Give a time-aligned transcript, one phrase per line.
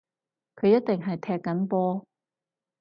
[0.55, 2.07] 佢一定係踢緊波